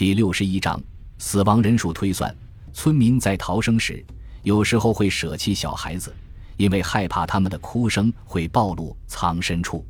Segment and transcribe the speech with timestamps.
[0.00, 0.82] 第六十一章
[1.18, 2.34] 死亡人数推算。
[2.72, 4.02] 村民在逃生时，
[4.42, 6.10] 有时候会舍弃小孩子，
[6.56, 9.84] 因为害怕他们的哭声会暴露藏身处，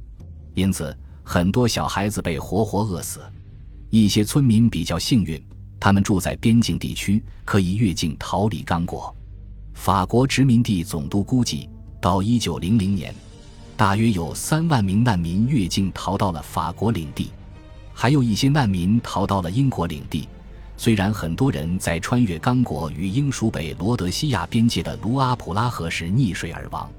[0.55, 0.93] 因此
[1.23, 3.21] 很多小孩子被活活饿死。
[3.89, 5.41] 一些村民比较幸运，
[5.79, 9.15] 他们住在边境地区，可以越境逃离刚果。
[9.75, 11.71] 法国殖民地总督估计，
[12.01, 13.15] 到一九零零年，
[13.77, 17.31] 大约有三万名难民越境逃到了法国领地。
[18.03, 20.27] 还有一些难民逃到了英国领地，
[20.75, 26.91] 虽然很多人在穿越刚果与英属北罗德西亚边界的卢阿普拉河时溺水而亡，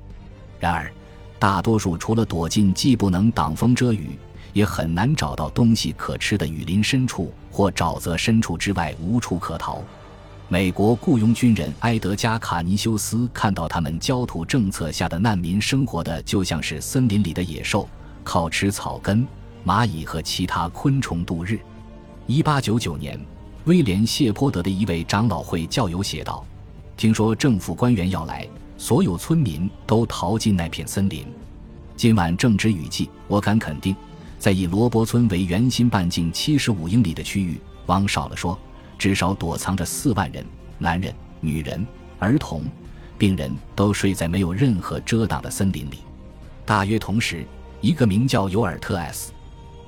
[0.59, 0.93] 然而，
[1.39, 4.11] 大多数除了躲进既不能挡风遮雨，
[4.53, 9.81] 也很难找到东西可吃的雨林深处或沼泽深处之外，无处可逃。
[10.49, 17.89] 美国雇佣军人埃德加·卡尼修斯看到他们焦土政策下的难民生活的就像是森林里的野兽，
[18.23, 19.25] 靠吃草根。
[19.65, 21.59] 蚂蚁和其他昆虫度日。
[22.27, 23.20] 一八九九年，
[23.65, 26.45] 威廉·谢泼德的一位长老会教友写道
[26.97, 31.26] ：“听说政府官员要来，所有村民都逃进那片森林。
[31.95, 33.95] 今晚正值雨季，我敢肯定，
[34.39, 38.57] 在以罗伯村为圆心半径七十五英里的区域，往少了说，
[38.98, 40.43] 至少躲藏着四万人，
[40.79, 41.85] 男人、女人、
[42.17, 42.63] 儿童、
[43.17, 45.99] 病人都睡在没有任何遮挡的森林里。
[46.65, 47.45] 大约同时，
[47.82, 49.32] 一个名叫尤尔特 ·S。”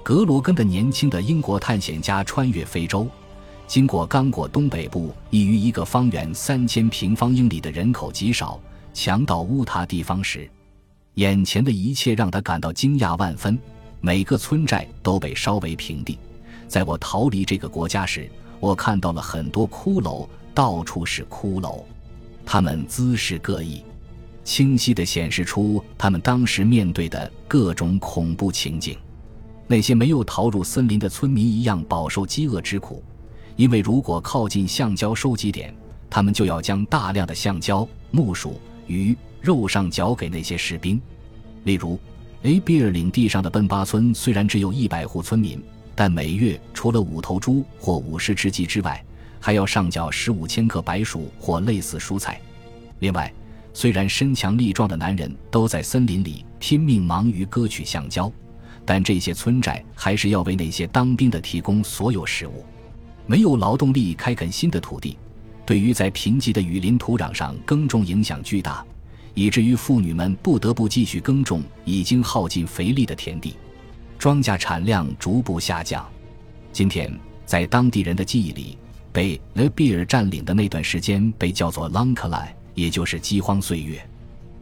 [0.04, 3.08] 格罗根的年轻的英国探险家穿越非洲，
[3.66, 8.60] 经过刚果东北部，已于一个方圆三千平方英里的人口极少、
[8.94, 10.50] 强盗乌塔地方时，
[11.14, 13.58] 眼前的一切让他感到惊讶万分。
[14.02, 16.20] 每个村寨都被烧为平地。
[16.68, 18.30] 在我逃离这个国家时，
[18.60, 21.82] 我看到了很多骷髅，到处是骷髅，
[22.46, 23.82] 他们姿势各异，
[24.44, 28.98] 清晰地显示出他们当时面对的各种恐怖情景。
[29.74, 33.04] 那些没有逃入森林的村民一样饱受饥饿之苦，
[33.56, 35.76] 因为如果靠近橡胶收集点，
[36.12, 41.02] 他们就要将大量的橡胶、木薯、鱼肉上缴给那些士兵。
[41.64, 42.00] 例如
[42.44, 45.60] ，A 比尔领地上的奔巴村虽然只有一百户村民，
[45.96, 49.04] 但每月除了五头猪或五十只鸡之外，
[49.40, 52.40] 还要上缴十五千克白薯或类似蔬菜。
[53.00, 53.34] 另外，
[53.74, 58.32] 虽然身强力壮的男人都在森林里拼命忙于割取橡胶。
[58.86, 62.66] 但这些村寨还是要为那些当兵的提供所有食物，
[63.26, 65.18] 没有劳动力开垦新的土地，
[65.66, 68.86] 对于在贫瘠的雨林土壤上耕种影响巨大，
[69.34, 73.56] 以至于妇女们不得不继续耕种已经耗尽肥力的田地，
[74.20, 76.06] 庄稼产量逐步下降。
[76.72, 77.12] 今天，
[77.46, 78.78] 在当地人的记忆里，
[79.12, 84.04] 被勒比尔占领的那段时间被叫做 Long k a l a 也就是饥荒岁月，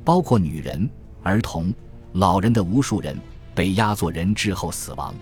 [0.04, 0.88] 包括女人、
[1.24, 1.74] 儿童、
[2.14, 3.18] 老人的无数人。
[3.54, 5.14] 被压作人质后死亡，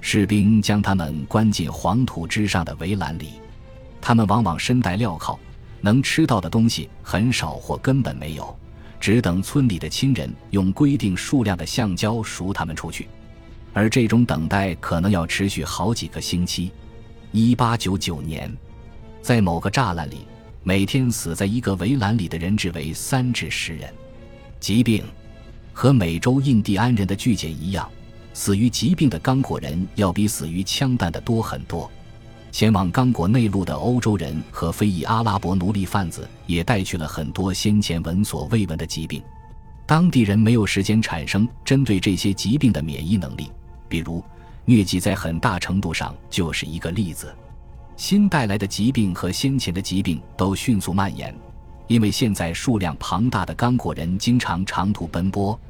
[0.00, 3.34] 士兵将他们关进黄土之上的围栏里，
[4.00, 5.38] 他们往往身带镣铐，
[5.80, 8.54] 能吃到的东西很少或根本没有，
[9.00, 13.08] 只等村里的亲人用规定数量的橡胶赎他们出去，
[13.72, 16.70] 而这种等待可能要持续好几个星期。
[17.30, 18.54] 一八九九年，
[19.22, 20.26] 在某个栅栏里，
[20.62, 23.92] 每天死在一个围栏里的人质为三至十人，
[24.60, 25.02] 疾病。
[25.72, 27.88] 和美洲印第安人的巨减一样，
[28.34, 31.90] 死于疾病的刚果人要比死于枪弹的多很多。
[32.50, 39.22] 前往刚果内陆的欧洲人和非裔阿拉伯奴隶贩子也带去了很多先前闻所未闻的疾病。
[39.86, 43.50] 当地人没有时间产生针对这些疾病的免疫能力，
[43.88, 44.22] 比如
[44.66, 47.34] 疟疾，在很大程度上就是一个例子。
[47.96, 51.34] 新带来的疾病和先前的疾病都迅速蔓延。
[51.92, 55.60] 因为现在数量庞大的刚果人经常长途奔波，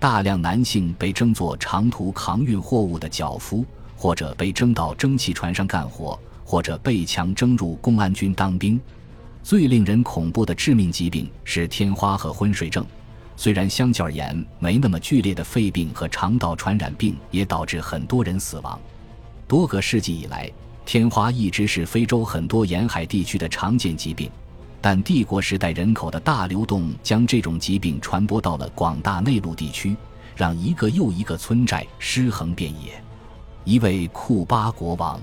[0.00, 3.64] 大量男性被征作长途扛运货物的脚夫，
[3.96, 8.80] 或者被征到蒸汽船上干活，或者被强征入公安军当兵。
[9.44, 12.84] 最令人恐怖的致命疾病是天花和昏睡症，
[13.36, 18.76] 虽然相较而言没那么剧烈的肺病和肠道传染病也导致很多人死亡。
[19.46, 20.50] 多个世纪以来，
[20.84, 24.28] 天花一直是非洲很多沿海地区的常见疾病。
[24.80, 29.96] 但帝国时代人口的大流动将这种疾病传播到了广大内陆地区，
[30.36, 33.02] 让一个又一个村寨尸横遍野。
[33.64, 35.20] 一位库巴国王，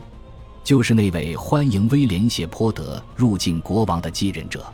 [0.64, 4.66] 就是那位欢迎威廉谢泼德入境国王的继任者，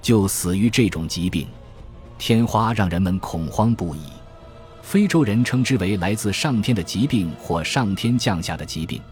[0.00, 1.46] 就死于这种疾病。
[2.16, 4.04] 天花让人们恐慌不已，
[4.82, 9.02] 非洲人称之为来自上天的疾病或上天降下的疾病。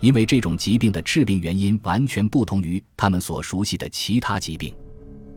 [0.00, 4.74] 因为这种疾病的致病原因完全不同于他们所熟悉的其他疾病。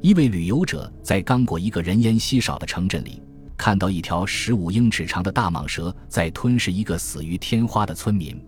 [0.01, 3.21] 一位旅游者在刚果一个人烟稀少的城镇里，
[3.57, 8.39] 看到一条十五英尺长的大蟒蛇在吞噬一个死于天花的村民。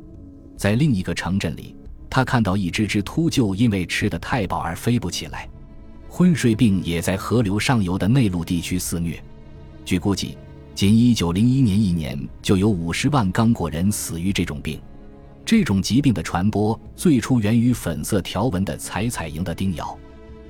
[0.58, 1.76] 在另一个城镇里，
[2.10, 5.50] 他看到一只只秃鹫因为吃得太饱而飞不起来。
[6.08, 9.22] 昏睡病也在河流上游的内陆地区肆虐。
[9.84, 10.38] 据估计，
[10.76, 14.80] 仅1901年一年就有50万刚果人死于这种病。
[15.46, 19.98] 这种疾病的传播最初源于粉色条纹的采采蝇的叮咬。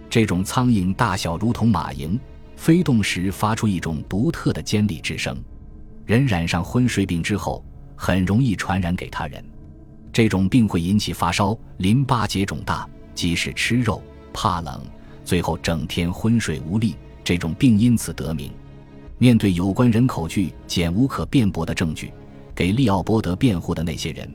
[0.09, 2.17] 这种苍蝇大小如同马蝇，
[2.55, 5.35] 飞动时发出一种独特的尖利之声。
[6.05, 9.43] 人染上昏睡病之后，很容易传染给他人。
[10.11, 13.99] 这种病会引起发烧、淋巴结肿大，即使吃肉、
[14.31, 14.79] 怕冷，
[15.25, 16.95] 最后整天昏睡无力。
[17.23, 18.51] 这种病因此得名。
[19.17, 22.11] 面对有关人口剧简无可辩驳的证据，
[22.53, 24.29] 给利奥波德辩护的那些人，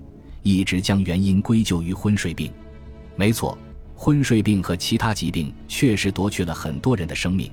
[0.49, 2.51] 一直将原因归咎于昏睡病。
[3.17, 3.59] 没错，
[3.95, 7.53] 昏睡病和其他疾病确实夺去了很多人的生命。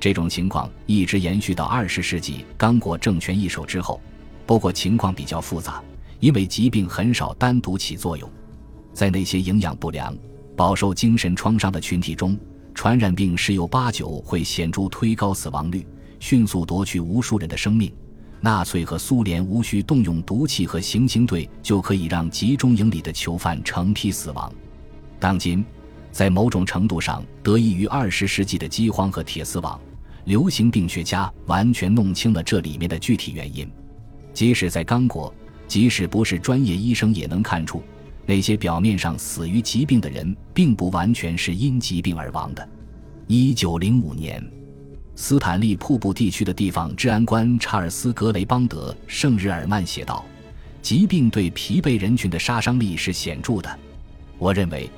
[0.00, 4.00] 这种情况一直延续到二十世纪刚果政权易手之后，
[4.44, 5.80] 不过情况比较复杂。
[6.18, 8.28] 因为疾病很少单独起作用，
[8.92, 10.12] 在那些营养不良、
[10.56, 12.36] 饱受精神创伤的群体中，
[12.74, 15.86] 传染病十有八九会显著推高死亡率，
[16.18, 17.92] 迅速夺去无数人的生命。
[18.42, 24.52] 纳粹和苏联无需动用毒气和行刑队，就可以让集中营里的囚犯成批死亡。
[25.18, 25.64] 当今，
[26.10, 29.80] 在某种程度上得益于二十世纪的饥荒和铁丝网，
[30.24, 33.66] 流行病学家完全弄清了这里面的具体原因。
[34.34, 35.32] 即使在刚果。
[35.68, 37.82] 即使不是专业医生，也能看出，
[38.26, 42.68] 那些表面上死于疾病的人，并不完全是因疾病而亡的。
[43.26, 44.44] 一九零五年，
[45.14, 50.24] 斯坦利瀑布地区的地方治安官查尔斯·格雷邦德·圣日耳曼写道
[50.80, 53.78] ：“疾病对疲惫人群的杀伤力是显著的。
[54.38, 54.90] 我认为，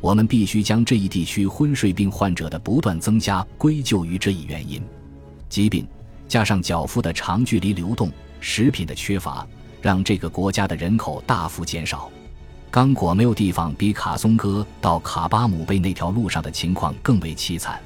[0.00, 4.82] 我们必须将这一地区昏睡病患者的不断增加归咎于这一原因：
[5.48, 5.86] 疾病
[6.28, 8.10] 加上脚夫的长距离流动、
[8.40, 9.46] 食品的缺乏。”
[9.82, 12.08] 让这个国家的人口大幅减少。
[12.70, 17.80] 刚果没有地方比卡松哥到卡巴姆贝那条路上的情况更为凄惨。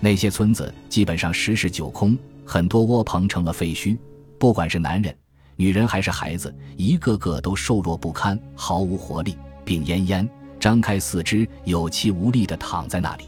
[0.00, 3.96] 那些村子基本上十室九空，很多窝棚成了废墟。
[4.38, 5.14] 不管是男人、
[5.56, 10.28] 女人还是孩子，一个个都瘦弱不堪，毫无活力，病恹恹，
[10.60, 13.24] 张开四肢，有气无力地躺在那里。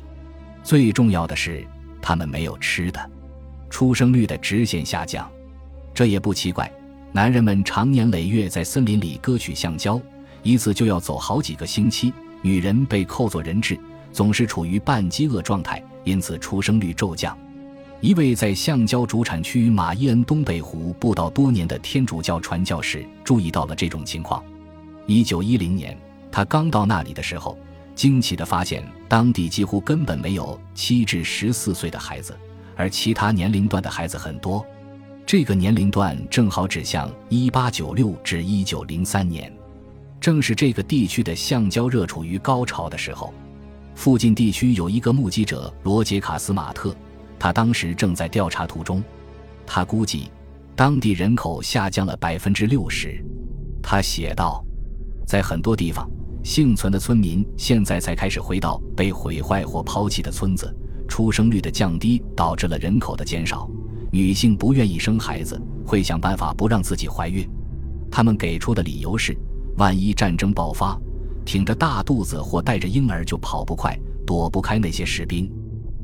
[0.62, 1.66] 最重要的是，
[2.02, 3.10] 他们没有吃的，
[3.70, 5.28] 出生率的直线下降。
[5.94, 6.70] 这也不奇怪。
[7.10, 9.98] 男人们常年累月在森林里割取橡胶，
[10.42, 12.12] 一次就要走好几个星期。
[12.42, 13.76] 女人被扣作人质，
[14.12, 17.36] 总是处于半饥饿状态，因此出生率骤降。
[18.00, 24.42] 一位在橡胶主产区马伊恩东北湖布道多年的天主教传教士注意到了这种情况。
[25.06, 25.98] 一九一零年，
[26.30, 27.58] 他刚到那里的时候，
[27.96, 32.36] 惊奇地发现当地几乎根本没有七至十四岁的孩子，
[32.76, 34.64] 而其他年龄段的孩子很多。
[35.26, 39.52] 这个年龄段正好指向一八九六至一九零三年，
[40.20, 43.34] 正是这个地区的橡胶热处于高潮的时候。
[43.98, 46.94] 附近地区有一个目击者罗杰卡斯马特，
[47.36, 49.02] 他当时正在调查途中。
[49.66, 50.30] 他估计，
[50.76, 53.20] 当地人口下降了百分之六十。
[53.82, 54.64] 他写道，
[55.26, 56.08] 在很多地方，
[56.44, 60.72] 幸存的村民现在才开始回到被毁坏或抛弃的村子。
[61.08, 63.68] 出生率的降低导致了人口的减少。
[64.12, 67.44] 女性不愿意生孩子，会想办法不让自己怀孕。
[68.12, 69.36] 他们给出的理由是：
[69.76, 70.96] 万一战争爆发，
[71.48, 75.50] 挺着大肚子或带着婴儿就跑不快，躲不开那些士兵。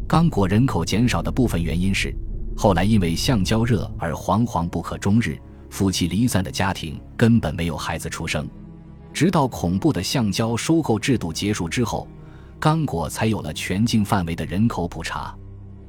[0.09, 2.17] 刚果人口减少的部分原因是，
[2.57, 8.49] 后来因为橡胶热而惶惶不可终日，夫妻离散的家庭根本没有孩子出生。
[9.13, 12.09] 直到恐怖的橡胶收购制度结束之后，
[12.59, 15.37] 刚果才有了全境范围的人口普查。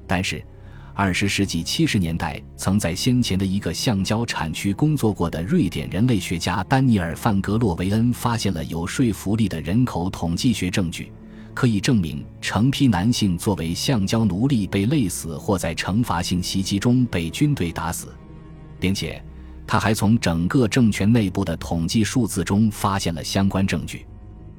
[0.06, 0.46] 但是。
[0.98, 11.12] 二十世纪七十年代，曾在先前的一个橡胶产区工作过的瑞典人类学家丹尼尔·范格洛维恩发现了有说服力的人口统计学证据，
[11.54, 18.16] 可以证明成批男性作为橡胶奴隶被累死或在惩罚性袭击中被军队打死，
[18.80, 19.22] 并且
[19.68, 24.06] 他还从整个政权内部的统计数字中发现了相关证据。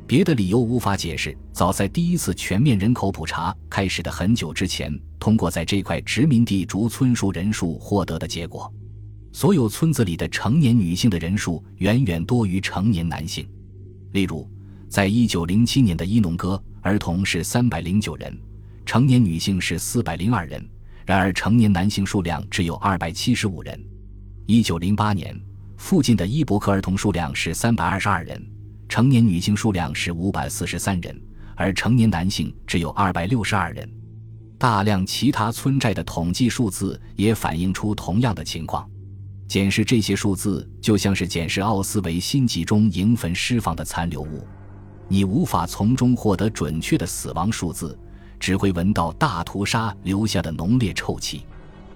[0.07, 1.37] 别的理由无法解释。
[1.53, 8.73] 早在第一次全面人口普查开始的很久之前，通过在这块殖民地逐村数人数获得的结果，
[9.33, 13.49] 所有村子里的成年女性的人数远远多于成年男性。
[14.13, 14.49] 例如，
[14.89, 18.39] 在一九零七年的伊农哥，儿童是三百零九人，
[18.85, 20.65] 成年女性是四百零二人，
[21.05, 23.79] 然而成年男性数量只有二百七十五人。
[24.47, 25.37] 一九零八年，
[25.77, 28.41] 附近的伊伯克儿童数量是三百二十二人。
[28.89, 31.21] 成年女性数量是五百四十三人，
[31.55, 33.89] 而成年男性只有二百六十二人。
[34.59, 38.89] 大量其他村寨的统计数字也反映出同样的情况。
[39.47, 44.47] 检视这些数字，就像是检视奥斯维辛集中营坟尸房的残留物。
[45.09, 47.97] 你无法从中获得准确的死亡数字，
[48.41, 51.45] 只会闻到大屠杀留下的浓烈臭气。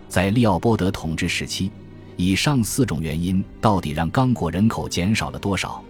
[0.08, 1.72] 在利奥波德统治时期，
[2.16, 5.82] 以上四种原因到底让刚果人口减少了多少？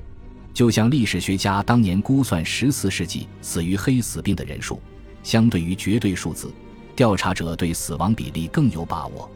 [0.61, 4.79] 就像历史学家当年估算十四世纪死于黑死病的人数，
[5.23, 6.53] 相对于绝对数字，
[6.95, 9.27] 调查者对死亡比例更有把握。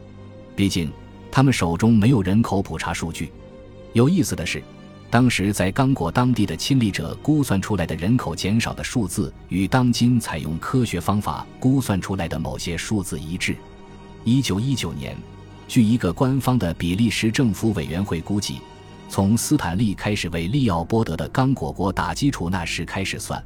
[0.55, 0.91] 毕竟，
[1.31, 3.31] 他们手中没有人口普查数据。
[3.93, 4.61] 有意思的是。
[5.09, 13.55] 当时在刚果当地的亲历者估算出来的人口减少的数字，与当今采用科学方法估算出来的某些数字一致。
[14.23, 15.17] 一九一九年，
[15.67, 18.59] 据一个官方的比利时政府委员会估计，
[19.07, 23.41] 从斯坦利开始为利奥波德的刚果国打基础那时开始算，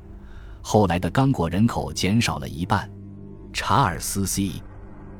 [0.61, 2.89] 后来的刚果人口减少了一半。
[3.53, 4.51] 查尔斯 ·C。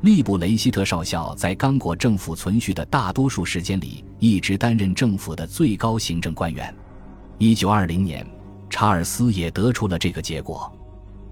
[0.02, 6.74] 利布雷希特少校在刚果政府存续的大多数时间里，一直担任政府的最高行政官员。
[7.38, 8.26] 一九二零年，
[8.70, 10.72] 查尔斯也得出了这个结果。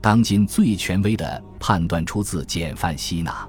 [0.01, 3.47] 当今最权威的判断出自简·范希纳。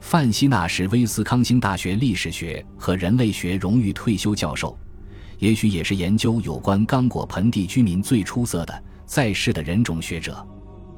[0.00, 4.76] 范希纳是威斯康星大学历史学和人类学荣誉退休教授，
[5.38, 10.46] 也许也是研究有关刚果盆地居民最出色的在世的人种学者。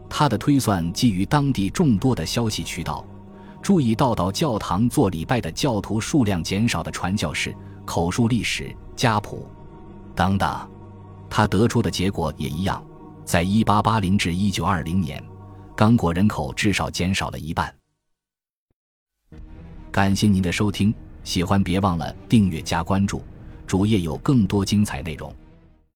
[0.09, 3.07] 他的推算基于当地众多的消息渠道。
[3.63, 7.55] 注意到，到教堂做礼拜的教徒数量减少的传教士、
[7.85, 9.47] 口述历史、家谱
[10.17, 10.69] 等等，
[11.29, 12.83] 他得出的结果也一样。
[13.23, 15.23] 在1880至1920年，
[15.77, 17.73] 刚果人口至少减少了一半。
[19.93, 20.93] 感谢您的收听，
[21.23, 23.23] 喜欢别忘了订阅加关注，
[23.71, 25.33] 主页有更多精彩内容。